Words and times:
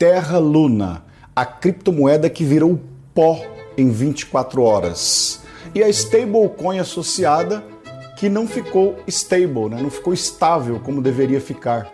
Terra 0.00 0.38
Luna, 0.38 1.04
a 1.36 1.44
criptomoeda 1.44 2.30
que 2.30 2.42
virou 2.42 2.80
pó 3.14 3.38
em 3.76 3.90
24 3.90 4.62
horas. 4.62 5.42
E 5.74 5.82
a 5.82 5.90
stablecoin 5.90 6.78
associada 6.78 7.62
que 8.16 8.26
não 8.26 8.48
ficou 8.48 8.98
stable, 9.06 9.68
né? 9.68 9.82
não 9.82 9.90
ficou 9.90 10.14
estável 10.14 10.80
como 10.80 11.02
deveria 11.02 11.38
ficar. 11.38 11.92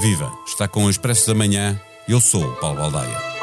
Viva! 0.00 0.32
Está 0.46 0.66
com 0.66 0.86
o 0.86 0.90
Expresso 0.90 1.26
da 1.26 1.34
Manhã. 1.34 1.78
Eu 2.08 2.18
sou 2.18 2.42
o 2.42 2.56
Paulo 2.56 2.78
Baldaia. 2.78 3.35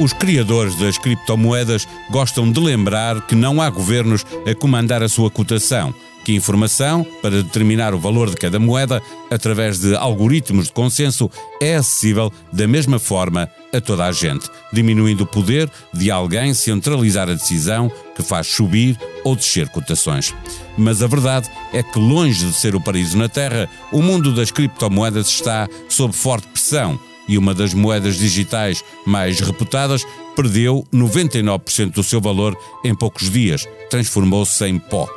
Os 0.00 0.12
criadores 0.12 0.76
das 0.76 0.96
criptomoedas 0.96 1.88
gostam 2.08 2.50
de 2.50 2.60
lembrar 2.60 3.20
que 3.26 3.34
não 3.34 3.60
há 3.60 3.68
governos 3.68 4.24
a 4.48 4.54
comandar 4.54 5.02
a 5.02 5.08
sua 5.08 5.28
cotação, 5.28 5.92
que 6.24 6.32
informação 6.32 7.04
para 7.20 7.42
determinar 7.42 7.92
o 7.92 7.98
valor 7.98 8.30
de 8.30 8.36
cada 8.36 8.60
moeda 8.60 9.02
através 9.28 9.80
de 9.80 9.96
algoritmos 9.96 10.66
de 10.66 10.72
consenso 10.72 11.28
é 11.60 11.74
acessível 11.74 12.32
da 12.52 12.68
mesma 12.68 13.00
forma 13.00 13.50
a 13.74 13.80
toda 13.80 14.04
a 14.04 14.12
gente, 14.12 14.48
diminuindo 14.72 15.24
o 15.24 15.26
poder 15.26 15.68
de 15.92 16.12
alguém 16.12 16.54
centralizar 16.54 17.28
a 17.28 17.34
decisão 17.34 17.90
que 18.14 18.22
faz 18.22 18.46
subir 18.46 18.96
ou 19.24 19.34
descer 19.34 19.68
cotações. 19.68 20.32
Mas 20.76 21.02
a 21.02 21.08
verdade 21.08 21.50
é 21.72 21.82
que, 21.82 21.98
longe 21.98 22.46
de 22.46 22.52
ser 22.52 22.76
o 22.76 22.80
paraíso 22.80 23.18
na 23.18 23.28
Terra, 23.28 23.68
o 23.90 24.00
mundo 24.00 24.32
das 24.32 24.52
criptomoedas 24.52 25.26
está 25.26 25.68
sob 25.88 26.14
forte 26.14 26.46
pressão 26.46 27.00
e 27.28 27.36
uma 27.36 27.54
das 27.54 27.74
moedas 27.74 28.16
digitais 28.16 28.82
mais 29.06 29.40
reputadas 29.40 30.04
perdeu 30.34 30.84
99% 30.92 31.92
do 31.92 32.02
seu 32.02 32.20
valor 32.20 32.56
em 32.84 32.94
poucos 32.94 33.30
dias, 33.30 33.66
transformou-se 33.90 34.64
em 34.64 34.78
pó. 34.78 35.08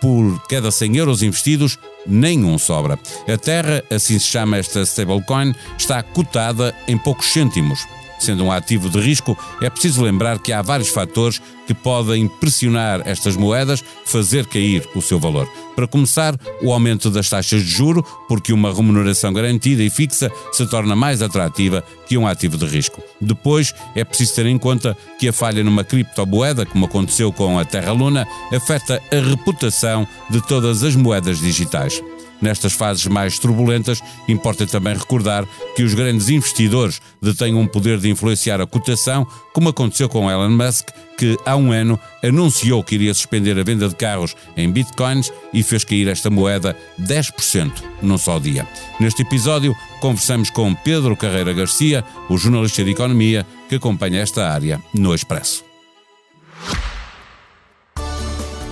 Por 0.00 0.40
cada 0.48 0.70
100 0.70 0.96
euros 0.96 1.22
investidos, 1.22 1.78
nenhum 2.06 2.58
sobra. 2.58 2.98
A 3.26 3.36
Terra, 3.36 3.82
assim 3.90 4.18
se 4.18 4.26
chama 4.26 4.58
esta 4.58 4.82
stablecoin, 4.82 5.54
está 5.76 6.02
cotada 6.02 6.74
em 6.86 6.96
poucos 6.96 7.26
cêntimos. 7.26 7.80
Sendo 8.18 8.44
um 8.44 8.52
ativo 8.52 8.88
de 8.88 8.98
risco, 9.00 9.36
é 9.60 9.68
preciso 9.68 10.02
lembrar 10.02 10.38
que 10.38 10.52
há 10.52 10.62
vários 10.62 10.88
fatores 10.88 11.40
que 11.66 11.74
podem 11.74 12.28
pressionar 12.28 13.02
estas 13.04 13.36
moedas, 13.36 13.84
fazer 14.04 14.46
cair 14.46 14.88
o 14.94 15.02
seu 15.02 15.18
valor. 15.18 15.48
Para 15.74 15.86
começar, 15.86 16.34
o 16.62 16.72
aumento 16.72 17.10
das 17.10 17.28
taxas 17.28 17.62
de 17.62 17.68
juro, 17.68 18.02
porque 18.28 18.52
uma 18.52 18.72
remuneração 18.72 19.32
garantida 19.32 19.82
e 19.82 19.90
fixa 19.90 20.30
se 20.52 20.66
torna 20.66 20.96
mais 20.96 21.20
atrativa 21.20 21.84
que 22.06 22.16
um 22.16 22.26
ativo 22.26 22.56
de 22.56 22.64
risco. 22.66 23.02
Depois, 23.20 23.74
é 23.94 24.04
preciso 24.04 24.36
ter 24.36 24.46
em 24.46 24.58
conta 24.58 24.96
que 25.18 25.28
a 25.28 25.32
falha 25.32 25.62
numa 25.62 25.84
criptomoeda, 25.84 26.64
como 26.64 26.86
aconteceu 26.86 27.32
com 27.32 27.58
a 27.58 27.64
Terra 27.64 27.92
Luna, 27.92 28.26
afeta 28.54 29.02
a 29.10 29.28
reputação 29.28 30.06
de 30.30 30.40
todas 30.40 30.82
as 30.82 30.94
moedas 30.94 31.38
digitais. 31.40 32.00
Nestas 32.40 32.72
fases 32.72 33.06
mais 33.06 33.38
turbulentas, 33.38 34.02
importa 34.28 34.66
também 34.66 34.94
recordar 34.94 35.46
que 35.74 35.82
os 35.82 35.94
grandes 35.94 36.28
investidores 36.28 37.00
detêm 37.20 37.54
um 37.54 37.66
poder 37.66 37.98
de 37.98 38.10
influenciar 38.10 38.60
a 38.60 38.66
cotação, 38.66 39.26
como 39.52 39.70
aconteceu 39.70 40.08
com 40.08 40.30
Elon 40.30 40.50
Musk, 40.50 40.88
que 41.16 41.36
há 41.46 41.56
um 41.56 41.72
ano 41.72 41.98
anunciou 42.22 42.84
que 42.84 42.94
iria 42.94 43.14
suspender 43.14 43.58
a 43.58 43.64
venda 43.64 43.88
de 43.88 43.94
carros 43.94 44.36
em 44.56 44.70
bitcoins 44.70 45.32
e 45.52 45.62
fez 45.62 45.82
cair 45.82 46.08
esta 46.08 46.28
moeda 46.28 46.76
10% 47.00 47.72
num 48.02 48.18
só 48.18 48.38
dia. 48.38 48.68
Neste 49.00 49.22
episódio, 49.22 49.74
conversamos 50.00 50.50
com 50.50 50.74
Pedro 50.74 51.16
Carreira 51.16 51.54
Garcia, 51.54 52.04
o 52.28 52.36
jornalista 52.36 52.84
de 52.84 52.90
economia 52.90 53.46
que 53.68 53.76
acompanha 53.76 54.20
esta 54.20 54.46
área 54.46 54.80
no 54.92 55.14
Expresso. 55.14 55.64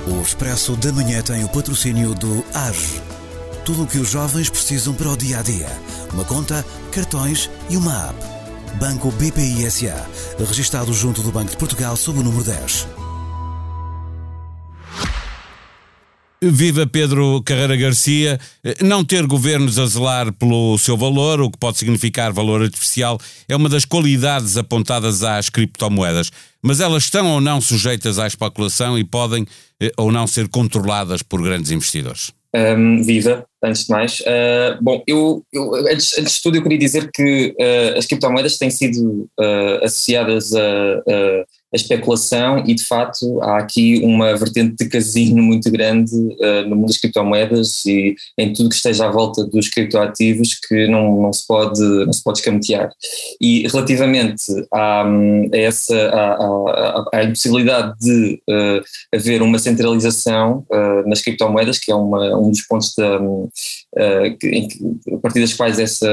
O 0.07 0.21
Expresso 0.21 0.77
da 0.77 0.93
Manhã 0.93 1.23
tem 1.23 1.43
o 1.45 1.49
patrocínio 1.49 2.15
do 2.15 2.45
AGE 2.53 3.14
tudo 3.65 3.85
o 3.85 3.87
que 3.87 3.99
os 3.99 4.11
jovens 4.11 4.51
precisam 4.51 4.95
para 4.95 5.09
o 5.09 5.17
dia 5.17 5.39
a 5.39 5.43
dia. 5.43 5.69
Uma 6.13 6.25
conta, 6.25 6.65
cartões 6.93 7.51
e 7.71 7.77
uma 7.77 8.11
app. 8.11 8.19
Banco 8.79 9.11
BPI 9.13 9.71
SA, 9.71 10.07
registado 10.39 10.93
junto 10.93 11.23
do 11.23 11.33
Banco 11.33 11.51
de 11.51 11.57
Portugal 11.57 11.97
sob 11.97 12.19
o 12.19 12.23
número 12.23 12.45
10. 12.45 12.87
Viva 16.43 16.87
Pedro 16.87 17.43
Carreira 17.43 17.75
Garcia. 17.75 18.39
Não 18.83 19.03
ter 19.03 19.27
governos 19.27 19.79
a 19.79 19.87
zelar 19.87 20.33
pelo 20.33 20.77
seu 20.77 20.97
valor, 20.97 21.41
o 21.41 21.51
que 21.51 21.57
pode 21.57 21.79
significar 21.79 22.33
valor 22.33 22.63
artificial, 22.63 23.19
é 23.49 23.57
uma 23.57 23.69
das 23.69 23.87
qualidades 23.87 24.59
apontadas 24.59 25.23
às 25.23 25.49
criptomoedas. 25.49 26.31
Mas 26.63 26.81
elas 26.81 27.05
estão 27.05 27.31
ou 27.31 27.41
não 27.41 27.61
sujeitas 27.61 28.19
à 28.19 28.27
especulação 28.27 28.99
e 28.99 29.05
podem 29.05 29.47
eh, 29.81 29.93
ou 29.97 30.13
não 30.13 30.27
ser 30.27 30.49
controladas 30.49 31.23
por 31.23 31.43
grandes 31.43 31.71
investidores? 31.71 32.33
Um, 32.55 33.03
viva, 33.03 33.45
antes 33.65 33.87
de 33.87 33.91
mais. 33.91 34.21
Uh, 34.21 34.79
bom, 34.81 35.03
eu, 35.07 35.45
eu 35.53 35.75
antes, 35.87 36.19
antes, 36.19 36.35
de 36.35 36.43
tudo 36.43 36.57
eu 36.57 36.63
queria 36.63 36.79
dizer 36.79 37.11
que 37.13 37.55
uh, 37.59 37.99
as 37.99 38.07
criptomoedas 38.07 38.59
têm 38.59 38.71
sido 38.71 39.29
uh, 39.41 39.85
associadas 39.85 40.55
a, 40.55 40.61
a 40.61 41.45
a 41.75 41.77
especulação 41.77 42.63
e 42.65 42.73
de 42.73 42.87
facto 42.87 43.43
há 43.43 43.59
aqui 43.59 44.01
uma 44.05 44.37
vertente 44.37 44.77
de 44.77 44.89
casino 44.89 45.43
muito 45.43 45.71
grande 45.73 46.15
no 46.69 46.77
mundo 46.77 46.87
das 46.87 46.99
criptomoedas 46.99 47.85
e 47.85 48.15
em 48.39 48.53
tudo 48.53 48.69
que 48.69 48.77
esteja 48.77 49.07
à 49.07 49.11
volta 49.11 49.45
dos 49.45 49.69
criptoativos 49.69 50.55
que 50.55 50.87
não, 50.87 51.21
não, 51.21 51.33
se, 51.33 51.45
pode, 51.45 51.81
não 51.81 52.13
se 52.13 52.23
pode 52.23 52.39
escamotear. 52.39 52.91
E 53.41 53.67
relativamente 53.67 54.45
a, 54.73 55.03
a 55.03 55.57
essa 55.57 55.97
à, 55.97 57.05
à, 57.13 57.25
impossibilidade 57.25 57.99
de 57.99 58.41
haver 59.13 59.43
uma 59.43 59.59
centralização 59.59 60.65
nas 61.07 61.23
criptomoedas, 61.23 61.79
que 61.79 61.91
é 61.91 61.95
uma, 61.95 62.39
um 62.39 62.51
dos 62.51 62.63
pontos 62.63 62.95
da, 62.97 63.19
que, 64.41 64.69
a 65.15 65.19
partir 65.19 65.41
das 65.41 65.55
quais 65.55 65.79
essa, 65.79 66.09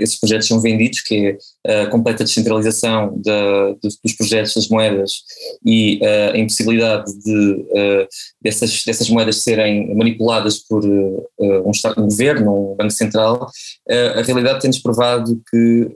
esses 0.00 0.18
projetos 0.18 0.48
são 0.48 0.60
vendidos, 0.60 1.00
que 1.00 1.36
a 1.64 1.86
completa 1.86 2.24
descentralização 2.24 3.20
da, 3.24 3.72
dos, 3.80 3.96
dos 4.02 4.12
projetos 4.14 4.54
das 4.54 4.68
moedas 4.68 5.22
e 5.64 6.00
uh, 6.02 6.34
a 6.34 6.38
impossibilidade 6.38 7.12
de 7.20 7.66
uh, 7.70 8.08
dessas, 8.40 8.84
dessas 8.84 9.08
moedas 9.08 9.42
serem 9.42 9.94
manipuladas 9.94 10.58
por 10.58 10.84
um, 10.84 11.70
Estado, 11.70 12.00
um 12.02 12.08
governo, 12.08 12.72
um 12.72 12.76
Banco 12.76 12.90
Central, 12.90 13.48
a 13.88 14.22
realidade 14.22 14.60
tem-nos 14.60 14.80
provado 14.80 15.40
que, 15.50 15.88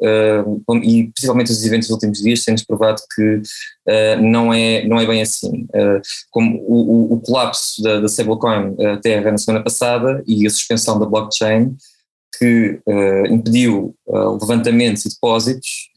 e 0.83 1.11
principalmente 1.13 1.51
os 1.51 1.65
eventos 1.65 1.89
dos 1.89 1.95
últimos 1.95 2.19
dias, 2.21 2.45
têm-nos 2.45 2.65
provado 2.65 3.03
que 3.15 3.43
não, 4.23 4.53
é, 4.55 4.87
não 4.87 4.99
é 4.99 5.07
bem 5.07 5.23
assim. 5.23 5.67
como 6.31 6.57
o, 6.67 7.15
o, 7.15 7.21
colapso 7.21 7.83
da, 7.83 8.01
da 8.01 8.07
stablecoin 8.07 8.77
Terra 9.03 9.33
na 9.33 9.39
semana 9.39 9.63
passada 9.63 10.23
e 10.27 10.47
a 10.47 10.51
suspensão 10.51 10.99
da 10.99 11.07
blockchain, 11.07 11.77
que 12.39 12.81
impediu 13.31 13.95
levantamentos 14.41 15.05
e 15.05 15.09
depósitos, 15.11 15.89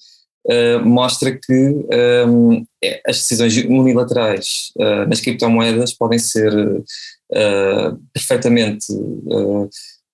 uh, 0.50 0.85
mostra 0.85 1.31
que 1.31 1.53
um, 1.53 2.53
ehm, 2.53 2.63
é, 2.83 3.01
as 3.07 3.17
decisões 3.17 3.55
unilaterais 3.57 4.72
uh, 4.77 5.07
nas 5.07 5.22
criptomoedas 5.22 5.94
podem 5.94 6.19
ser 6.19 6.53
uh, 6.53 8.00
perfeitamente 8.13 8.88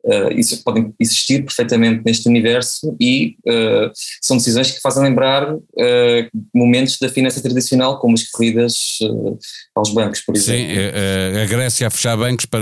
Uh, 0.06 0.32
isso 0.38 0.64
podem 0.64 0.94
existir 1.00 1.44
perfeitamente 1.44 2.04
neste 2.06 2.30
universo 2.30 2.96
e 3.02 3.38
uh, 3.48 3.92
são 4.22 4.38
decisões 4.38 4.70
que 4.70 4.80
fazem 4.80 5.02
lembrar 5.02 5.52
uh, 5.52 5.62
momentos 6.54 7.00
da 7.00 7.10
finança 7.10 7.42
tradicional, 7.42 7.98
como 7.98 8.14
as 8.14 8.30
corridas 8.30 9.00
aos 9.74 9.92
bancos, 9.92 10.22
por 10.22 10.36
exemplo. 10.36 10.76
Sim, 10.76 11.40
a 11.42 11.46
Grécia 11.48 11.88
a 11.88 11.90
fechar 11.90 12.16
bancos 12.16 12.46
para 12.46 12.62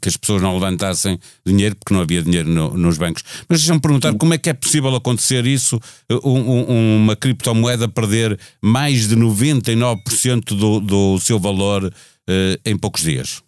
que 0.00 0.08
as 0.08 0.16
pessoas 0.16 0.40
não 0.40 0.54
levantassem 0.54 1.18
dinheiro, 1.44 1.74
porque 1.74 1.92
não 1.92 2.00
havia 2.00 2.22
dinheiro 2.22 2.48
no, 2.48 2.76
nos 2.76 2.96
bancos. 2.96 3.24
Mas 3.48 3.60
deixa-me 3.60 3.80
perguntar 3.80 4.14
como 4.14 4.34
é 4.34 4.38
que 4.38 4.50
é 4.50 4.54
possível 4.54 4.94
acontecer 4.94 5.46
isso, 5.46 5.80
um, 6.24 6.38
um, 6.38 6.96
uma 6.96 7.16
criptomoeda 7.16 7.88
perder 7.88 8.38
mais 8.62 9.08
de 9.08 9.16
99% 9.16 10.44
do, 10.56 10.80
do 10.80 11.18
seu 11.18 11.40
valor 11.40 11.92
em 12.64 12.76
poucos 12.78 13.02
dias? 13.02 13.42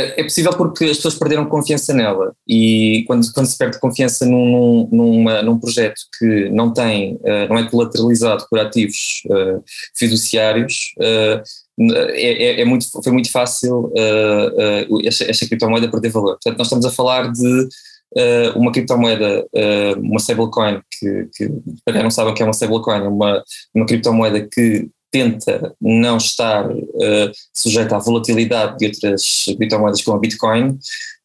É, 0.00 0.20
é 0.20 0.22
possível 0.22 0.52
porque 0.56 0.86
as 0.86 0.96
pessoas 0.96 1.14
perderam 1.14 1.44
confiança 1.46 1.92
nela 1.92 2.32
e 2.48 3.04
quando, 3.06 3.30
quando 3.32 3.46
se 3.46 3.58
perde 3.58 3.78
confiança 3.78 4.24
num, 4.24 4.88
num, 4.90 5.24
num 5.42 5.58
projeto 5.58 6.00
que 6.18 6.48
não 6.50 6.72
tem, 6.72 7.16
uh, 7.16 7.48
não 7.48 7.58
é 7.58 7.68
colateralizado 7.68 8.46
por 8.48 8.58
ativos 8.58 9.22
uh, 9.26 9.62
fiduciários, 9.96 10.94
uh, 10.98 11.42
é, 12.12 12.60
é, 12.60 12.64
muito, 12.64 12.86
foi 13.02 13.12
muito 13.12 13.30
fácil 13.30 13.90
esta, 15.02 15.24
esta 15.24 15.46
criptomoeda 15.46 15.90
perder 15.90 16.10
valor. 16.10 16.32
Portanto, 16.32 16.58
nós 16.58 16.66
estamos 16.66 16.84
a 16.84 16.90
falar 16.90 17.32
de 17.32 17.68
uma 18.54 18.70
criptomoeda, 18.70 19.46
uma 19.96 20.18
stablecoin, 20.18 20.82
que, 20.98 21.28
que 21.34 21.48
para 21.82 21.94
quem 21.94 22.02
não 22.02 22.10
sabe 22.10 22.30
o 22.30 22.34
que 22.34 22.42
é 22.42 22.44
uma 22.44 22.52
stablecoin, 22.52 22.98
é 22.98 23.08
uma, 23.08 23.42
uma 23.74 23.86
criptomoeda 23.86 24.46
que 24.52 24.90
tenta 25.10 25.74
não 25.80 26.16
estar 26.16 26.70
uh, 26.70 27.32
sujeito 27.52 27.94
à 27.94 27.98
volatilidade 27.98 28.78
de 28.78 28.86
outras 28.86 29.44
criptomoedas 29.56 30.02
como 30.02 30.16
a 30.16 30.20
Bitcoin, 30.20 30.78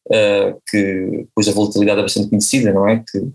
uh, 0.06 0.60
que 0.68 1.26
cuja 1.34 1.52
volatilidade 1.52 2.00
é 2.00 2.02
bastante 2.02 2.28
conhecida, 2.28 2.72
não 2.72 2.88
é? 2.88 3.04
Que 3.10 3.28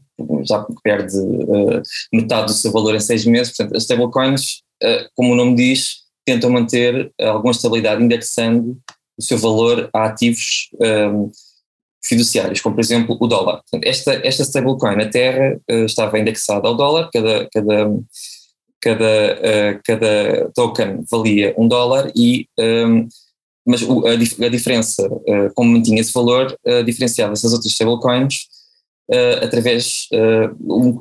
já 0.47 0.65
perde 0.83 1.17
uh, 1.17 1.81
metade 2.13 2.47
do 2.47 2.53
seu 2.53 2.71
valor 2.71 2.95
em 2.95 2.99
seis 2.99 3.25
meses. 3.25 3.55
Portanto, 3.55 3.77
as 3.77 3.83
stablecoins, 3.83 4.61
como 5.15 5.33
o 5.33 5.35
nome 5.35 5.55
diz, 5.55 6.01
tentam 6.25 6.49
manter 6.49 7.11
alguma 7.19 7.51
estabilidade 7.51 8.03
indexando 8.03 8.77
o 9.17 9.21
seu 9.21 9.37
valor 9.37 9.89
a 9.93 10.05
ativos 10.05 10.69
um, 11.13 11.31
fiduciários, 12.03 12.61
como 12.61 12.75
por 12.75 12.81
exemplo 12.81 13.15
o 13.19 13.27
dólar. 13.27 13.61
Portanto, 13.61 13.87
esta, 13.87 14.13
esta 14.25 14.43
stablecoin 14.43 14.95
na 14.95 15.07
Terra 15.07 15.59
estava 15.67 16.17
indexada 16.17 16.67
ao 16.67 16.75
dólar, 16.75 17.09
cada, 17.13 17.47
cada, 17.53 17.91
cada, 18.81 19.05
uh, 19.05 19.81
cada 19.85 20.51
token 20.55 21.05
valia 21.09 21.53
um 21.57 21.67
dólar 21.67 22.11
e 22.15 22.47
um, 22.59 23.07
mas 23.63 23.83
o, 23.83 24.05
a, 24.07 24.15
diferença, 24.15 25.07
uh, 25.07 25.53
como 25.53 25.71
mantinha 25.71 26.01
esse 26.01 26.11
valor, 26.11 26.57
diferenciava-se 26.83 27.43
das 27.43 27.53
outras 27.53 27.71
stablecoins 27.71 28.47
através, 29.41 30.07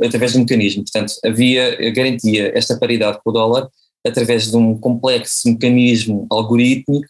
através 0.04 0.32
de 0.32 0.38
um 0.38 0.40
mecanismo. 0.40 0.82
Portanto, 0.82 1.14
havia, 1.24 1.90
garantia 1.92 2.52
esta 2.54 2.76
paridade 2.76 3.18
com 3.24 3.30
o 3.30 3.32
dólar 3.32 3.66
através 4.06 4.50
de 4.50 4.56
um 4.56 4.76
complexo 4.76 5.48
mecanismo 5.48 6.26
algorítmico 6.30 7.06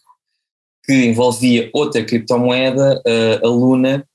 que 0.85 0.93
envolvia 0.93 1.69
outra 1.73 2.01
criptomoeda, 2.01 3.01
a 3.43 3.47
Luna, 3.47 4.07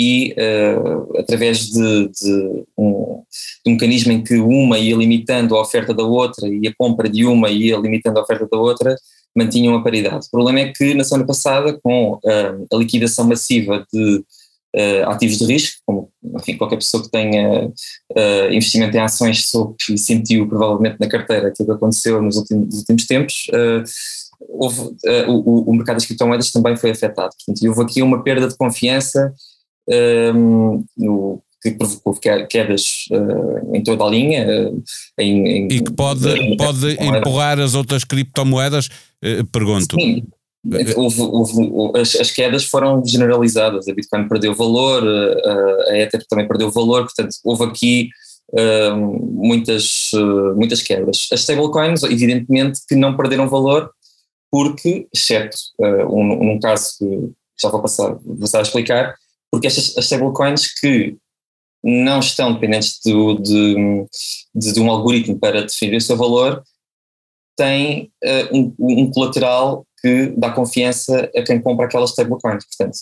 e 0.00 0.32
uh, 0.32 1.18
através 1.18 1.66
de, 1.66 2.08
de, 2.08 2.64
um, 2.78 3.22
de, 3.62 3.70
um, 3.70 3.72
mecanismo 3.72 4.12
em 4.12 4.24
que 4.24 4.36
uma 4.36 4.78
ia 4.78 4.96
limitando 4.96 5.54
a 5.54 5.60
oferta 5.60 5.92
da 5.92 6.02
outra 6.02 6.48
e 6.48 6.66
a 6.66 6.74
compra 6.74 7.06
de 7.06 7.26
uma 7.26 7.50
ia 7.50 7.76
limitando 7.76 8.18
a 8.18 8.22
oferta 8.22 8.48
da 8.50 8.56
outra, 8.56 8.96
mantinham 9.36 9.74
a 9.74 9.82
paridade. 9.82 10.26
O 10.26 10.30
problema 10.30 10.60
é 10.60 10.72
que 10.72 10.94
na 10.94 11.04
semana 11.04 11.26
passada, 11.26 11.78
com 11.82 12.14
uh, 12.14 12.66
a 12.72 12.76
liquidação 12.78 13.26
massiva 13.26 13.86
de 13.92 14.24
uh, 14.74 15.10
ativos 15.10 15.36
de 15.36 15.44
risco, 15.44 15.82
como 15.84 16.10
enfim, 16.34 16.56
qualquer 16.56 16.76
pessoa 16.76 17.02
que 17.02 17.10
tenha 17.10 17.70
investimento 18.50 18.96
em 18.96 19.00
ações 19.00 19.48
soube 19.48 19.76
e 19.90 19.98
sentiu 19.98 20.48
provavelmente 20.48 20.96
na 20.98 21.08
carteira 21.08 21.48
aquilo 21.48 21.68
que 21.68 21.74
aconteceu 21.74 22.22
nos 22.22 22.36
últimos, 22.36 22.66
nos 22.66 22.78
últimos 22.78 23.06
tempos, 23.06 23.46
houve, 24.40 24.96
o, 25.28 25.70
o, 25.70 25.74
mercado 25.74 25.96
das 25.96 26.06
criptomoedas 26.06 26.52
também 26.52 26.76
foi 26.76 26.90
afetado. 26.90 27.30
Portanto, 27.34 27.68
houve 27.68 27.82
aqui 27.82 28.02
uma 28.02 28.22
perda 28.22 28.48
de 28.48 28.56
confiança 28.56 29.34
um, 29.88 30.84
no, 30.96 31.42
que 31.62 31.72
provocou 31.72 32.14
quedas 32.48 33.06
uh, 33.12 33.74
em 33.74 33.82
toda 33.82 34.04
a 34.04 34.08
linha. 34.08 34.46
Uh, 34.46 34.82
em, 35.18 35.48
em, 35.48 35.68
e 35.70 35.82
que 35.82 35.92
pode, 35.92 36.56
pode 36.56 36.96
empurrar 37.00 37.58
as 37.60 37.74
outras 37.74 38.04
criptomoedas? 38.04 38.86
Uh, 39.22 39.44
pergunto. 39.52 39.96
Sim, 40.00 40.26
Houve, 40.94 41.22
houve, 41.22 41.98
as, 41.98 42.14
as, 42.16 42.30
quedas 42.30 42.66
foram 42.66 43.02
generalizadas, 43.02 43.88
a 43.88 43.94
Bitcoin 43.94 44.28
perdeu 44.28 44.54
valor, 44.54 45.02
a, 45.02 45.90
a 45.90 45.98
Ether 45.98 46.22
também 46.28 46.46
perdeu 46.46 46.70
valor, 46.70 47.04
portanto 47.04 47.34
houve 47.42 47.64
aqui 47.64 48.10
muitas, 48.94 50.10
muitas 50.54 50.82
quebras. 50.82 51.28
As 51.32 51.40
stablecoins, 51.40 52.02
evidentemente, 52.02 52.80
que 52.86 52.94
não 52.94 53.16
perderam 53.16 53.48
valor, 53.48 53.90
porque, 54.50 55.06
exceto 55.14 55.56
uh, 55.78 56.14
um, 56.14 56.44
num 56.44 56.58
caso 56.58 56.98
que 56.98 57.30
já 57.60 57.68
vou 57.68 57.80
passar, 57.80 58.14
vou 58.22 58.36
passar 58.36 58.58
a 58.58 58.62
explicar, 58.62 59.14
porque 59.50 59.66
estas 59.66 59.96
as 59.96 60.04
stablecoins 60.04 60.72
que 60.74 61.16
não 61.82 62.20
estão 62.20 62.52
dependentes 62.52 63.00
do, 63.04 63.34
de, 63.34 64.06
de, 64.54 64.72
de, 64.72 64.80
um 64.80 64.90
algoritmo 64.90 65.38
para 65.38 65.62
definir 65.62 65.96
o 65.96 66.00
seu 66.00 66.16
valor, 66.16 66.62
têm 67.56 68.12
um, 68.52 68.74
um 68.78 69.10
colateral 69.10 69.86
que 70.00 70.32
dá 70.36 70.50
confiança 70.50 71.30
a 71.34 71.42
quem 71.42 71.60
compra 71.60 71.86
aquelas 71.86 72.10
stablecoins. 72.10 72.64
Portanto, 72.66 72.98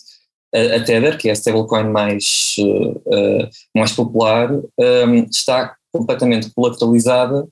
a, 0.54 0.76
a 0.76 0.84
Tether, 0.84 1.18
que 1.18 1.28
é 1.28 1.32
a 1.32 1.34
stablecoin 1.34 1.90
mais, 1.90 2.56
uh, 2.58 3.48
mais 3.74 3.92
popular, 3.92 4.50
um, 4.52 5.14
está 5.30 5.76
completamente 5.92 6.50
colateralizada 6.50 7.46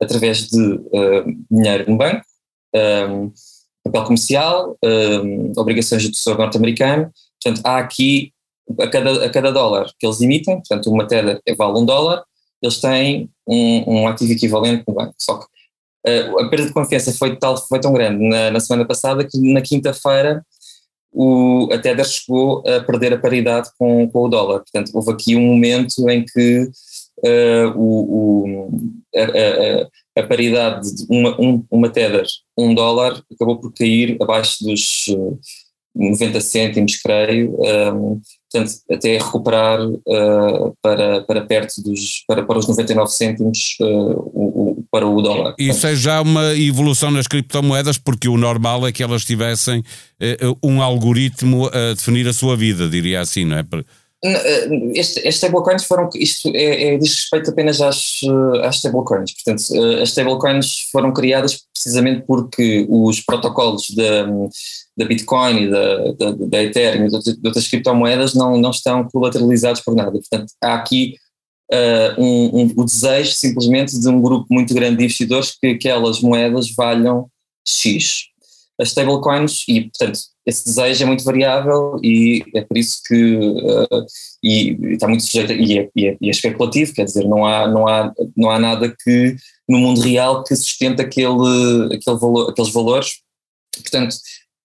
através 0.00 0.48
de 0.48 0.74
uh, 0.74 1.24
dinheiro 1.50 1.90
no 1.90 1.96
banco, 1.96 2.24
um, 2.74 3.32
papel 3.84 4.04
comercial, 4.04 4.76
um, 4.84 5.52
obrigações 5.56 6.02
do 6.04 6.12
Tesouro 6.12 6.40
norte-americano. 6.40 7.10
Portanto, 7.42 7.64
há 7.66 7.78
aqui, 7.78 8.32
a 8.80 8.88
cada, 8.88 9.24
a 9.24 9.30
cada 9.30 9.50
dólar 9.52 9.90
que 9.98 10.06
eles 10.06 10.20
emitem, 10.20 10.56
portanto, 10.56 10.90
uma 10.90 11.06
Tether 11.06 11.40
vale 11.56 11.78
um 11.78 11.84
dólar, 11.84 12.24
eles 12.62 12.80
têm 12.80 13.30
um, 13.46 14.00
um 14.00 14.06
ativo 14.06 14.32
equivalente 14.32 14.84
no 14.86 14.94
banco. 14.94 15.14
Só 15.18 15.38
que 15.38 15.44
uh, 16.08 16.38
a 16.40 16.48
perda 16.48 16.66
de 16.66 16.72
confiança 16.72 17.12
foi, 17.12 17.36
tal, 17.36 17.56
foi 17.56 17.80
tão 17.80 17.92
grande 17.92 18.26
na, 18.26 18.50
na 18.50 18.60
semana 18.60 18.86
passada 18.86 19.24
que 19.24 19.38
na 19.52 19.60
quinta-feira 19.60 20.44
a 21.72 21.78
Tether 21.78 22.06
chegou 22.06 22.62
a 22.66 22.80
perder 22.80 23.12
a 23.12 23.18
paridade 23.18 23.68
com, 23.78 24.08
com 24.08 24.24
o 24.24 24.28
dólar. 24.28 24.60
Portanto, 24.60 24.90
houve 24.94 25.12
aqui 25.12 25.36
um 25.36 25.42
momento 25.42 26.08
em 26.08 26.24
que 26.24 26.70
uh, 27.18 27.76
o, 27.76 28.46
o, 28.46 28.70
a, 29.14 30.20
a, 30.20 30.22
a, 30.22 30.26
paridade 30.26 30.94
de 30.94 31.06
uma, 31.10 31.38
um, 31.38 31.64
uma 31.70 31.90
Tether, 31.90 32.26
um 32.56 32.74
dólar, 32.74 33.22
acabou 33.30 33.58
por 33.60 33.72
cair 33.74 34.16
abaixo 34.22 34.64
dos 34.64 35.06
90 35.94 36.40
cêntimos, 36.40 36.96
creio. 36.96 37.56
Um, 37.60 38.20
portanto, 38.52 38.72
até 38.90 39.18
recuperar 39.18 39.80
uh, 39.80 40.76
para, 40.82 41.22
para 41.22 41.40
perto 41.42 41.82
dos, 41.82 42.22
para, 42.26 42.44
para 42.44 42.58
os 42.58 42.68
99 42.68 43.10
cêntimos 43.10 43.76
uh, 43.80 43.86
o, 43.86 44.70
o, 44.70 44.84
para 44.90 45.06
o 45.06 45.20
dólar. 45.22 45.54
Isso 45.58 45.86
é 45.86 45.96
já 45.96 46.20
uma 46.20 46.54
evolução 46.54 47.10
nas 47.10 47.26
criptomoedas, 47.26 47.96
porque 47.96 48.28
o 48.28 48.36
normal 48.36 48.86
é 48.86 48.92
que 48.92 49.02
elas 49.02 49.24
tivessem 49.24 49.80
uh, 49.80 50.58
um 50.62 50.82
algoritmo 50.82 51.66
a 51.66 51.94
definir 51.94 52.28
a 52.28 52.32
sua 52.32 52.56
vida, 52.56 52.88
diria 52.88 53.20
assim, 53.20 53.44
não 53.44 53.56
é? 53.56 53.64
Este, 54.94 55.18
estes 55.18 55.34
stablecoins 55.34 55.82
foram, 55.82 56.08
isto 56.14 56.48
é, 56.54 56.94
é, 56.94 56.96
diz 56.96 57.12
respeito 57.12 57.50
apenas 57.50 57.80
às, 57.80 58.20
às 58.62 58.76
stablecoins, 58.76 59.32
portanto 59.32 60.00
as 60.00 60.10
stablecoins 60.10 60.88
foram 60.92 61.12
criadas 61.12 61.64
precisamente 61.74 62.22
porque 62.24 62.86
os 62.88 63.20
protocolos 63.20 63.90
da 63.90 64.24
da 64.96 65.06
Bitcoin 65.06 65.62
e 65.62 65.70
da, 65.70 66.12
da, 66.12 66.30
da 66.32 66.62
Ethereum 66.62 67.06
e 67.06 67.08
de 67.08 67.46
outras 67.46 67.68
criptomoedas 67.68 68.34
não, 68.34 68.58
não 68.58 68.70
estão 68.70 69.08
colateralizados 69.08 69.80
por 69.80 69.94
nada. 69.94 70.12
Portanto, 70.12 70.52
há 70.62 70.74
aqui 70.74 71.16
uh, 71.72 72.22
um, 72.22 72.60
um, 72.60 72.72
o 72.76 72.84
desejo 72.84 73.32
simplesmente 73.32 73.98
de 73.98 74.08
um 74.08 74.20
grupo 74.20 74.46
muito 74.50 74.74
grande 74.74 74.98
de 74.98 75.04
investidores 75.04 75.56
que 75.58 75.68
aquelas 75.68 76.20
moedas 76.20 76.74
valham 76.74 77.28
X. 77.66 78.24
As 78.80 78.88
stablecoins, 78.88 79.64
e 79.68 79.82
portanto, 79.82 80.18
esse 80.44 80.64
desejo 80.64 81.04
é 81.04 81.06
muito 81.06 81.22
variável 81.22 82.00
e 82.02 82.42
é 82.54 82.62
por 82.62 82.76
isso 82.76 83.00
que 83.06 83.36
uh, 83.36 84.06
e, 84.42 84.72
e, 84.72 84.92
está 84.94 85.06
muito 85.06 85.24
sujeito 85.24 85.52
e 85.52 85.78
é, 85.78 85.90
e, 85.94 86.08
é, 86.08 86.16
e 86.20 86.28
é, 86.28 86.30
especulativo, 86.30 86.92
quer 86.92 87.04
dizer, 87.04 87.24
não 87.26 87.46
há, 87.46 87.68
não, 87.68 87.86
há, 87.86 88.12
não 88.36 88.50
há 88.50 88.58
nada 88.58 88.92
que 89.04 89.36
no 89.68 89.78
mundo 89.78 90.00
real 90.00 90.42
que 90.42 90.56
sustente 90.56 91.00
aquele, 91.00 91.94
aquele 91.94 92.18
valor, 92.18 92.50
aqueles 92.50 92.72
valores. 92.72 93.22
Portanto, 93.74 94.16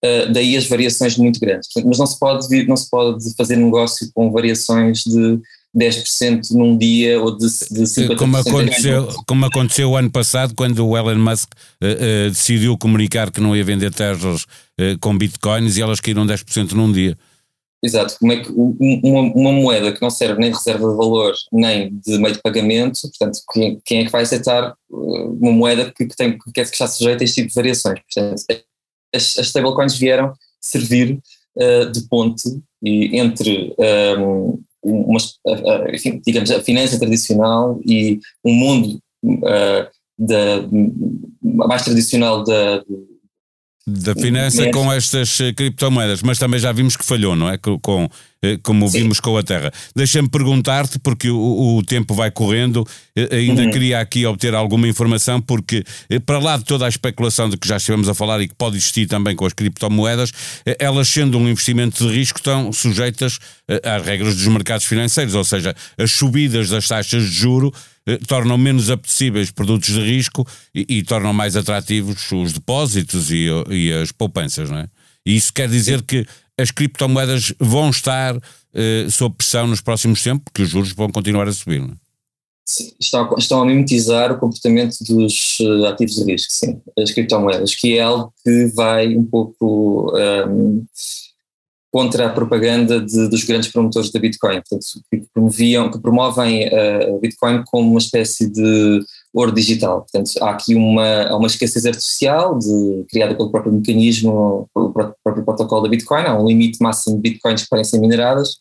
Uh, 0.04 0.32
daí 0.32 0.56
as 0.56 0.68
variações 0.68 1.18
muito 1.18 1.40
grandes. 1.40 1.70
Mas 1.84 1.98
não 1.98 2.06
se, 2.06 2.20
pode 2.20 2.66
não 2.66 2.78
se 2.78 2.90
pode 2.90 3.36
fazer 3.36 3.56
negócio 3.56 4.10
com 4.14 4.32
variações 4.32 5.04
de 5.04 5.40
10% 5.76 6.52
num 6.52 6.78
dia 6.78 7.20
ou 7.22 7.36
de, 7.36 7.48
de 7.48 7.82
50%. 7.82 8.16
Como 8.16 8.38
aconteceu, 8.38 9.08
como 9.28 9.46
aconteceu 9.46 9.90
o 9.90 9.98
ano 9.98 10.12
passado, 10.12 10.54
quando 10.56 10.86
o 10.86 10.96
Elon 10.96 11.18
Musk 11.18 11.50
uh, 11.52 11.86
uh, 11.86 12.30
decidiu 12.30 12.78
comunicar 12.78 13.32
que 13.32 13.42
não 13.42 13.56
ia 13.56 13.64
vender 13.64 13.94
Teslas 13.94 14.46
com 15.00 15.18
bitcoins 15.18 15.76
e 15.76 15.82
elas 15.82 16.00
caíram 16.00 16.24
10% 16.24 16.74
num 16.74 16.92
dia. 16.92 17.18
Exato, 17.84 18.18
como 18.20 18.32
é 18.32 18.38
que 18.38 18.52
uma, 18.52 19.22
uma, 19.34 19.52
moeda 19.52 19.92
que 19.92 20.02
não 20.02 20.10
serve 20.10 20.40
nem 20.40 20.50
de 20.50 20.58
reserva 20.58 20.90
de 20.90 20.98
valor 20.98 21.34
nem 21.52 21.96
de 22.04 22.18
meio 22.18 22.34
de 22.34 22.42
pagamento, 22.42 23.00
portanto, 23.02 23.40
quem, 23.52 23.80
quem 23.86 24.00
é 24.00 24.06
que 24.06 24.12
vai 24.12 24.24
aceitar 24.24 24.76
uma 24.90 25.52
moeda 25.52 25.92
que, 25.96 26.06
que, 26.08 26.16
tem, 26.16 26.38
que 26.38 26.60
está 26.60 26.88
sujeita 26.88 27.24
a 27.24 27.26
este 27.26 27.36
tipo 27.36 27.50
de 27.50 27.56
variações? 27.56 28.00
Portanto, 28.00 28.66
as, 29.14 29.38
as 29.38 29.48
stablecoins 29.48 29.98
vieram 29.98 30.34
servir 30.60 31.20
uh, 31.56 31.92
de 31.92 32.02
ponte 32.08 32.44
e, 32.84 33.18
entre 33.18 33.74
um, 34.18 34.62
uma, 34.84 35.20
enfim, 35.94 36.22
digamos, 36.26 36.52
a 36.52 36.62
finança 36.62 37.00
tradicional 37.00 37.80
e 37.86 38.20
um 38.44 38.54
mundo 38.54 39.00
uh, 39.24 39.88
da, 40.18 40.68
mais 41.42 41.84
tradicional 41.84 42.44
da, 42.44 42.84
da 43.88 44.14
finança 44.16 44.70
com 44.72 44.92
estas 44.92 45.40
eh, 45.40 45.54
criptomoedas, 45.54 46.22
mas 46.22 46.38
também 46.38 46.60
já 46.60 46.74
vimos 46.74 46.98
que 46.98 47.06
falhou, 47.06 47.38
não 47.38 47.48
é? 47.48 47.58
Com, 47.58 48.10
eh, 48.42 48.58
como 48.62 48.88
Sim. 48.88 49.00
vimos 49.00 49.20
com 49.20 49.38
a 49.38 49.44
Terra. 49.44 49.72
Deixa-me 49.96 50.30
perguntar-te, 50.30 51.00
porque 51.00 51.30
o, 51.30 51.78
o, 51.78 51.84
tempo 51.84 52.14
vai 52.14 52.32
correndo, 52.32 52.86
eh, 53.16 53.28
ainda 53.32 53.64
uhum. 53.64 53.72
queria 53.72 54.00
aqui 54.00 54.26
obter 54.26 54.54
alguma 54.54 54.88
informação, 54.88 55.42
porque 55.42 55.84
para 56.26 56.40
lá 56.40 56.58
de 56.58 56.64
toda 56.64 56.86
a 56.86 56.90
especulação 56.90 57.50
de 57.50 57.58
que 57.58 57.68
já 57.68 57.78
estivemos 57.78 58.10
a 58.10 58.14
falar 58.14 58.42
e 58.42 58.48
que 58.48 58.56
pode 58.56 58.78
existir 58.78 59.08
também 59.08 59.36
com 59.36 59.46
as 59.46 59.54
criptomoedas, 59.54 60.32
elas 60.80 61.08
sendo 61.08 61.38
um 61.38 61.48
investimento 61.48 62.08
de 62.08 62.14
risco 62.14 62.40
estão 62.40 62.72
sujeitas 62.72 63.40
às 63.84 64.06
regras 64.06 64.36
dos 64.36 64.48
mercados 64.48 64.86
financeiros, 64.86 65.36
ou 65.36 65.44
seja, 65.44 65.76
as 65.98 66.12
subidas 66.12 66.70
das 66.70 66.88
taxas 66.88 67.24
de 67.24 67.36
juro 67.36 67.74
eh, 68.08 68.18
tornam 68.26 68.58
menos 68.58 68.90
apetecíveis 68.90 69.52
produtos 69.52 69.94
de 69.94 70.00
risco 70.00 70.48
e, 70.74 70.86
e 70.88 71.04
tornam 71.04 71.34
mais 71.34 71.58
atrativos 71.58 72.32
os 72.32 72.54
depósitos 72.54 73.30
e, 73.32 73.48
e, 73.70 73.92
as 73.92 74.14
poupanças, 74.14 74.70
não 74.70 74.80
é? 74.80 74.88
E 75.26 75.36
isso 75.36 75.52
quer 75.52 75.68
dizer 75.68 76.02
que 76.04 76.26
as 76.58 76.72
criptomoedas 76.72 77.54
vão 77.60 77.90
estar 77.90 78.36
eh, 78.74 79.08
sob 79.10 79.36
pressão 79.36 79.68
nos 79.68 79.82
próximos 79.82 80.22
tempos, 80.22 80.44
porque 80.46 80.62
os 80.62 80.70
juros 80.70 80.92
vão 80.92 81.10
continuar 81.10 81.48
a 81.48 81.52
subir, 81.52 81.82
não 81.82 81.90
é? 81.90 81.98
Estão, 83.00 83.34
estão 83.38 83.62
a 83.62 83.66
mimetizar 83.66 84.30
o 84.32 84.38
comportamento 84.38 84.98
dos 85.06 85.58
uh, 85.62 85.86
ativos 85.86 86.16
de 86.16 86.26
risco, 86.26 86.52
sim, 86.52 86.82
as 87.00 87.12
criptomoedas, 87.12 87.74
que 87.74 87.98
é 87.98 88.02
algo 88.02 88.34
que 88.44 88.66
vai 88.76 89.16
um 89.16 89.24
pouco 89.24 90.12
um, 90.14 90.86
contra 91.90 92.28
a 92.28 92.30
propaganda 92.30 93.00
de, 93.00 93.30
dos 93.30 93.46
grandes 93.46 93.72
promotores 93.72 94.12
da 94.12 94.20
Bitcoin, 94.20 94.56
portanto, 94.56 94.86
que, 95.10 95.24
promoviam, 95.34 95.90
que 95.90 95.98
promovem 95.98 96.68
uh, 96.68 97.16
a 97.16 97.20
Bitcoin 97.20 97.64
como 97.66 97.90
uma 97.90 98.00
espécie 98.00 98.52
de 98.52 99.00
ouro 99.34 99.52
digital. 99.52 100.02
Portanto, 100.02 100.32
há 100.42 100.52
aqui 100.52 100.76
uma, 100.76 101.36
uma 101.36 101.48
escassez 101.48 101.86
artificial 101.86 102.58
de, 102.58 103.06
criada 103.10 103.36
pelo 103.36 103.52
próprio 103.52 103.74
mecanismo, 103.74 104.70
pelo 104.74 104.92
próprio 104.92 105.46
protocolo 105.46 105.84
da 105.84 105.90
Bitcoin, 105.90 106.24
há 106.24 106.40
um 106.40 106.48
limite 106.48 106.82
máximo 106.82 107.16
de 107.18 107.22
Bitcoins 107.22 107.64
que 107.64 107.70
podem 107.70 107.86
ser 107.86 108.00
mineradas, 108.00 108.58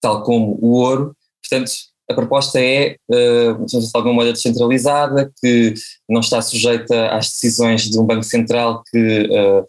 tal 0.00 0.22
como 0.22 0.58
o 0.60 0.72
ouro. 0.72 1.14
Portanto, 1.42 1.72
a 2.08 2.14
proposta 2.14 2.60
é 2.60 2.96
uh, 3.10 3.96
uma 3.96 4.12
moeda 4.12 4.32
descentralizada 4.32 5.32
que 5.40 5.74
não 6.08 6.20
está 6.20 6.40
sujeita 6.42 7.08
às 7.08 7.28
decisões 7.28 7.88
de 7.88 7.98
um 7.98 8.04
banco 8.04 8.24
central 8.24 8.82
que 8.90 9.28
uh, 9.30 9.64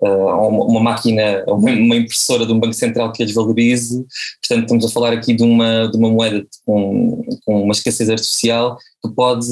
uma 0.00 0.80
máquina, 0.80 1.44
uma 1.46 1.96
impressora 1.96 2.46
de 2.46 2.52
um 2.52 2.60
banco 2.60 2.74
central 2.74 3.12
que 3.12 3.22
a 3.22 3.26
desvalorize. 3.26 4.04
Portanto, 4.40 4.64
estamos 4.64 4.84
a 4.84 4.88
falar 4.88 5.12
aqui 5.12 5.34
de 5.34 5.42
uma, 5.42 5.88
de 5.88 5.96
uma 5.96 6.10
moeda 6.10 6.46
com, 6.64 7.24
com 7.44 7.62
uma 7.62 7.72
escassez 7.72 8.08
artificial 8.08 8.76
que 9.04 9.12
pode 9.14 9.46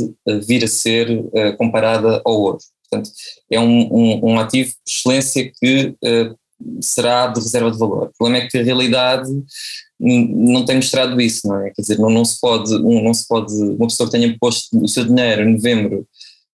vir 0.46 0.64
a 0.64 0.68
ser 0.68 1.10
uh, 1.10 1.56
comparada 1.56 2.20
ao 2.24 2.40
ouro. 2.40 2.58
Portanto, 2.88 3.10
é 3.50 3.58
um, 3.58 3.88
um, 3.92 4.32
um 4.32 4.38
ativo 4.38 4.70
de 4.70 4.92
excelência 4.92 5.50
que 5.60 5.94
uh, 6.02 6.36
será 6.80 7.26
de 7.26 7.40
reserva 7.40 7.70
de 7.70 7.78
valor. 7.78 8.08
O 8.08 8.18
problema 8.18 8.44
é 8.44 8.48
que 8.48 8.58
a 8.58 8.62
realidade 8.62 9.30
não 9.98 10.64
tem 10.64 10.76
mostrado 10.76 11.20
isso, 11.20 11.48
não 11.48 11.60
é? 11.60 11.70
Quer 11.70 11.82
dizer, 11.82 11.98
não, 11.98 12.10
não, 12.10 12.24
se 12.24 12.38
pode, 12.38 12.74
um, 12.74 13.02
não 13.02 13.14
se 13.14 13.26
pode, 13.26 13.52
uma 13.52 13.86
pessoa 13.86 14.08
que 14.08 14.16
tenha 14.16 14.36
posto 14.38 14.78
o 14.78 14.88
seu 14.88 15.04
dinheiro 15.04 15.42
em 15.42 15.54
novembro 15.54 16.06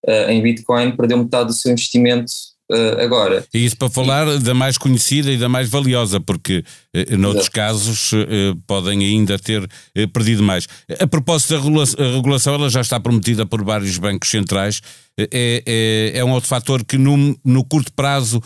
uh, 0.07 0.31
em 0.31 0.43
Bitcoin 0.43 0.97
perdeu 0.97 1.19
metade 1.19 1.49
do 1.49 1.53
seu 1.53 1.73
investimento 1.73 2.33
uh, 2.71 3.01
agora. 3.01 3.45
E 3.53 3.65
isso 3.65 3.77
para 3.77 3.91
falar 3.91 4.39
da 4.39 4.55
mais 4.55 4.79
conhecida 4.79 5.31
e 5.31 5.37
da 5.37 5.49
mais 5.49 5.69
valiosa, 5.69 6.21
porque 6.21 6.65
uh, 6.95 7.17
noutros 7.17 7.45
Exato. 7.45 7.53
casos 7.53 8.13
uh, 8.13 8.57
podem 8.67 9.05
ainda 9.05 9.39
ter 9.39 9.69
perdido 10.13 10.43
mais. 10.43 10.67
A 10.99 11.07
propósito 11.07 11.55
da 11.55 12.05
regulação, 12.15 12.55
ela 12.55 12.71
já 12.71 12.81
está 12.81 12.99
prometida 12.99 13.45
por 13.45 13.63
vários 13.65 13.99
bancos 13.99 14.31
centrais. 14.31 14.81
É, 15.19 15.63
é, 15.67 16.19
é 16.19 16.25
um 16.25 16.31
outro 16.31 16.49
fator 16.49 16.85
que 16.85 16.97
no, 16.97 17.39
no 17.45 17.65
curto 17.65 17.93
prazo 17.93 18.43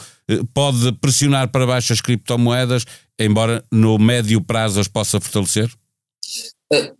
pode 0.52 0.90
pressionar 0.92 1.48
para 1.48 1.66
baixo 1.66 1.92
as 1.92 2.00
criptomoedas, 2.00 2.84
embora 3.20 3.64
no 3.70 3.98
médio 3.98 4.40
prazo 4.40 4.80
as 4.80 4.88
possa 4.88 5.20
fortalecer? 5.20 5.70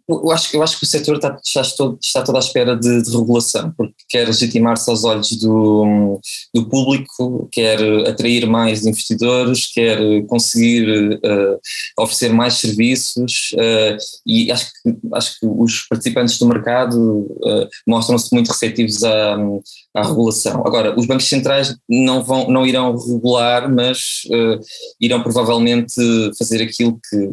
Eu 0.08 0.30
acho, 0.30 0.56
eu 0.56 0.62
acho 0.62 0.78
que 0.78 0.84
o 0.84 0.88
setor 0.88 1.16
está, 1.16 1.36
está, 1.44 1.62
todo, 1.76 1.98
está 2.00 2.22
toda 2.22 2.38
à 2.38 2.40
espera 2.40 2.76
de, 2.76 3.02
de 3.02 3.10
regulação, 3.10 3.72
porque 3.76 3.94
quer 4.08 4.26
legitimar-se 4.26 4.88
aos 4.88 5.02
olhos 5.02 5.32
do, 5.32 6.20
do 6.54 6.68
público, 6.68 7.48
quer 7.50 7.80
atrair 8.06 8.46
mais 8.46 8.86
investidores, 8.86 9.66
quer 9.72 9.98
conseguir 10.28 11.14
uh, 11.14 11.58
oferecer 11.98 12.32
mais 12.32 12.54
serviços 12.54 13.52
uh, 13.54 13.96
e 14.24 14.52
acho 14.52 14.70
que, 14.70 14.96
acho 15.12 15.40
que 15.40 15.46
os 15.46 15.82
participantes 15.88 16.38
do 16.38 16.46
mercado 16.46 17.26
uh, 17.42 17.68
mostram-se 17.84 18.32
muito 18.32 18.52
receptivos 18.52 19.02
à, 19.02 19.36
à 19.92 20.06
regulação. 20.06 20.62
Agora, 20.64 20.96
os 20.96 21.06
bancos 21.06 21.28
centrais 21.28 21.76
não, 21.88 22.22
vão, 22.22 22.48
não 22.48 22.64
irão 22.64 22.96
regular, 22.96 23.68
mas 23.72 24.22
irão 25.00 25.22
provavelmente 25.22 25.94
fazer 26.38 26.62
aquilo 26.62 26.98
que 27.08 27.30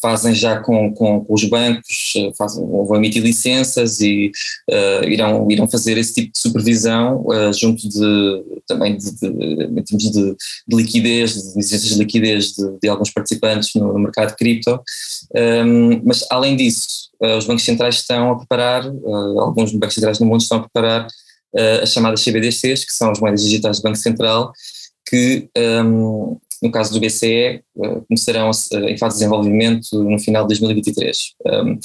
fazem 0.00 0.34
já 0.34 0.60
com, 0.60 0.92
com, 0.92 1.24
com 1.24 1.34
os 1.34 1.44
bancos 1.44 1.85
eh, 2.16 2.32
fazem, 2.36 2.66
vão 2.66 2.96
emitir 2.96 3.22
licenças 3.22 4.00
e 4.00 4.30
uh, 4.70 5.04
irão, 5.04 5.50
irão 5.50 5.68
fazer 5.68 5.96
esse 5.96 6.14
tipo 6.14 6.32
de 6.32 6.38
supervisão 6.38 7.24
uh, 7.26 7.52
junto 7.52 7.88
de, 7.88 8.60
também 8.66 8.96
de, 8.96 9.10
de, 9.12 9.26
em 9.26 9.82
termos 9.82 10.10
de, 10.10 10.36
de 10.66 10.76
liquidez, 10.76 11.34
de 11.34 11.56
licenças 11.56 11.88
de 11.88 11.98
liquidez 11.98 12.52
de, 12.52 12.78
de 12.82 12.88
alguns 12.88 13.10
participantes 13.10 13.74
no, 13.74 13.92
no 13.92 13.98
mercado 13.98 14.34
cripto. 14.36 14.80
Um, 15.34 15.92
ehm, 15.92 16.02
mas, 16.04 16.24
além 16.30 16.56
disso, 16.56 17.10
uh, 17.22 17.36
os 17.36 17.46
bancos 17.46 17.64
centrais 17.64 17.96
estão 17.96 18.32
a 18.32 18.38
preparar, 18.38 18.84
alguns 19.38 19.72
bancos 19.72 19.94
centrais 19.94 20.18
no 20.18 20.26
mundo 20.26 20.40
estão 20.40 20.58
a 20.58 20.62
preparar 20.62 21.06
as 21.82 21.90
chamadas 21.90 22.22
CBDCs, 22.22 22.84
que 22.84 22.92
são 22.92 23.10
as 23.10 23.18
moedas 23.18 23.42
digitais 23.42 23.78
do 23.78 23.82
Banco 23.84 23.96
Central, 23.96 24.52
que 25.08 25.48
um, 25.56 26.32
ehm, 26.32 26.36
no 26.62 26.70
caso 26.70 26.92
do 26.92 27.00
BCE, 27.00 27.26
eh, 27.26 27.62
começarão 28.08 28.50
em 28.88 28.96
fase 28.96 29.16
de 29.16 29.20
desenvolvimento 29.20 30.02
no 30.02 30.18
final 30.18 30.44
de 30.44 30.48
2023. 30.48 31.34
Um, 31.46 31.78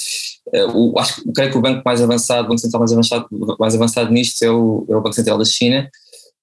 eh, 0.54 0.66
acho, 0.98 1.32
creio 1.32 1.50
que 1.50 1.58
o 1.58 1.60
banco 1.60 1.82
mais 1.84 2.00
avançado, 2.00 2.46
o 2.46 2.48
banco 2.48 2.60
central 2.60 2.80
mais 2.80 2.92
avançado, 2.92 3.28
mais 3.58 3.74
avançado 3.74 4.12
nisto 4.12 4.42
é 4.42 4.50
o, 4.50 4.86
é 4.88 4.96
o 4.96 5.00
Banco 5.00 5.14
Central 5.14 5.38
da 5.38 5.44
China, 5.44 5.88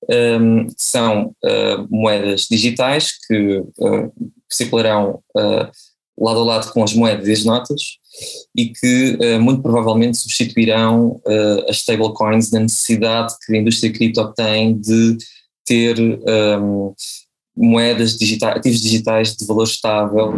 um, 0.10 0.68
são 0.78 1.36
uh, 1.44 1.88
moedas 1.90 2.48
digitais 2.50 3.12
que, 3.28 3.60
uh, 3.60 4.14
circularão 4.50 5.22
uh, 5.36 5.70
lado 6.18 6.40
a 6.40 6.44
lado 6.44 6.72
com 6.72 6.84
as 6.84 6.94
moedas 6.94 7.28
e 7.28 7.34
as 7.34 7.46
notas 7.46 7.82
e 8.56 8.70
que 8.70 9.18
muito 9.40 9.62
provavelmente 9.62 10.18
substituirão 10.18 11.22
as 11.70 11.78
stablecoins 11.78 12.52
na 12.52 12.60
necessidade 12.60 13.34
que 13.46 13.56
a 13.56 13.58
indústria 13.58 13.94
cripto 13.94 14.34
tem 14.34 14.78
de 14.78 15.16
ter 15.66 15.98
um, 15.98 16.94
moedas 17.60 18.18
digitais, 18.18 18.56
ativos 18.56 18.82
digitais 18.82 19.36
de 19.36 19.46
valor 19.46 19.66
estável. 19.66 20.34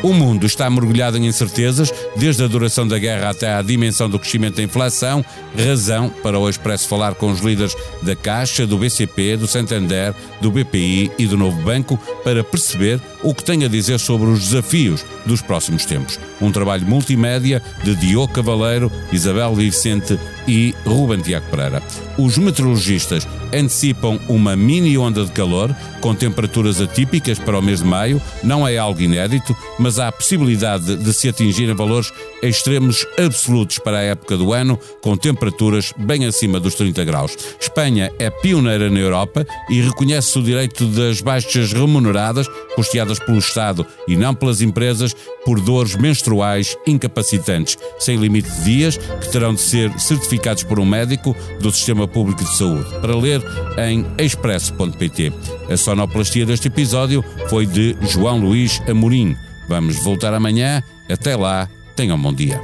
O 0.00 0.12
mundo 0.12 0.46
está 0.46 0.70
mergulhado 0.70 1.18
em 1.18 1.26
incertezas, 1.26 1.92
desde 2.14 2.44
a 2.44 2.46
duração 2.46 2.86
da 2.86 2.98
guerra 2.98 3.30
até 3.30 3.52
à 3.52 3.60
dimensão 3.60 4.08
do 4.08 4.18
crescimento 4.18 4.56
da 4.56 4.62
inflação, 4.62 5.24
razão 5.56 6.08
para 6.22 6.38
o 6.38 6.48
Expresso 6.48 6.86
falar 6.86 7.16
com 7.16 7.32
os 7.32 7.40
líderes 7.40 7.76
da 8.00 8.14
Caixa, 8.14 8.64
do 8.64 8.78
BCP, 8.78 9.36
do 9.36 9.48
Santander, 9.48 10.14
do 10.40 10.52
BPI 10.52 11.10
e 11.18 11.26
do 11.26 11.36
Novo 11.36 11.60
Banco 11.62 11.98
para 12.22 12.44
perceber 12.44 13.00
o 13.24 13.34
que 13.34 13.42
tem 13.42 13.64
a 13.64 13.68
dizer 13.68 13.98
sobre 13.98 14.28
os 14.28 14.38
desafios 14.38 15.04
dos 15.26 15.42
próximos 15.42 15.84
tempos. 15.84 16.20
Um 16.40 16.52
trabalho 16.52 16.86
multimédia 16.86 17.60
de 17.82 17.96
Diogo 17.96 18.32
Cavaleiro, 18.32 18.92
Isabel 19.12 19.52
Vicente 19.54 20.18
e 20.46 20.74
Ruben 20.86 21.20
Tiago 21.20 21.46
Pereira. 21.50 21.82
Os 22.16 22.38
meteorologistas 22.38 23.26
antecipam 23.52 24.18
uma 24.28 24.56
mini 24.56 24.96
onda 24.96 25.24
de 25.24 25.32
calor 25.32 25.74
com 26.00 26.14
temperaturas 26.14 26.80
atípicas 26.80 27.38
para 27.38 27.58
o 27.58 27.62
mês 27.62 27.80
de 27.80 27.86
maio. 27.86 28.20
Não 28.42 28.66
é 28.66 28.78
algo 28.78 29.00
inédito, 29.00 29.56
mas 29.88 29.98
há 29.98 30.08
a 30.08 30.12
possibilidade 30.12 30.96
de 30.96 31.14
se 31.14 31.30
atingirem 31.30 31.74
valores 31.74 32.12
extremos 32.42 33.06
absolutos 33.18 33.78
para 33.78 33.96
a 33.96 34.02
época 34.02 34.36
do 34.36 34.52
ano, 34.52 34.78
com 35.00 35.16
temperaturas 35.16 35.94
bem 35.96 36.26
acima 36.26 36.60
dos 36.60 36.74
30 36.74 37.06
graus. 37.06 37.34
Espanha 37.58 38.12
é 38.18 38.28
pioneira 38.28 38.90
na 38.90 38.98
Europa 38.98 39.46
e 39.70 39.80
reconhece 39.80 40.38
o 40.38 40.42
direito 40.42 40.84
das 40.88 41.22
baixas 41.22 41.72
remuneradas, 41.72 42.46
custeadas 42.74 43.18
pelo 43.18 43.38
Estado 43.38 43.86
e 44.06 44.14
não 44.14 44.34
pelas 44.34 44.60
empresas, 44.60 45.16
por 45.42 45.58
dores 45.58 45.96
menstruais 45.96 46.76
incapacitantes, 46.86 47.78
sem 47.98 48.18
limite 48.18 48.50
de 48.50 48.64
dias, 48.64 48.98
que 48.98 49.32
terão 49.32 49.54
de 49.54 49.62
ser 49.62 49.98
certificados 49.98 50.64
por 50.64 50.78
um 50.78 50.84
médico 50.84 51.34
do 51.62 51.72
Sistema 51.72 52.06
Público 52.06 52.44
de 52.44 52.54
Saúde. 52.58 52.90
Para 53.00 53.16
ler 53.16 53.42
em 53.78 54.04
expresso.pt. 54.18 55.32
A 55.70 55.76
sonoplastia 55.78 56.44
deste 56.44 56.68
episódio 56.68 57.24
foi 57.48 57.64
de 57.64 57.96
João 58.02 58.38
Luís 58.38 58.82
Amorim. 58.86 59.34
Vamos 59.68 60.02
voltar 60.02 60.32
amanhã. 60.32 60.82
Até 61.10 61.36
lá, 61.36 61.68
tenham 61.94 62.16
um 62.16 62.22
bom 62.22 62.32
dia. 62.32 62.60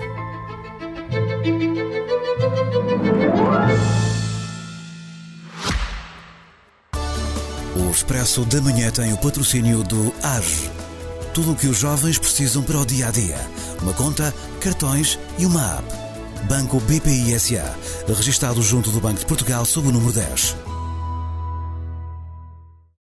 O 7.76 7.90
Expresso 7.90 8.44
da 8.46 8.60
Manhã 8.60 8.90
tem 8.90 9.12
o 9.12 9.18
patrocínio 9.18 9.82
do 9.84 10.12
AGE. 10.22 10.70
Tudo 11.34 11.52
o 11.52 11.56
que 11.56 11.66
os 11.66 11.78
jovens 11.78 12.18
precisam 12.18 12.62
para 12.62 12.78
o 12.78 12.86
dia 12.86 13.08
a 13.08 13.10
dia. 13.10 13.38
Uma 13.82 13.92
conta, 13.92 14.32
cartões 14.60 15.18
e 15.38 15.44
uma 15.44 15.78
app. 15.78 15.84
Banco 16.48 16.80
BPI 16.80 17.38
SA. 17.38 17.76
Registado 18.08 18.62
junto 18.62 18.90
do 18.90 19.00
Banco 19.00 19.18
de 19.18 19.26
Portugal 19.26 19.64
sob 19.64 19.88
o 19.88 19.92
número 19.92 20.12
10. 20.12 20.73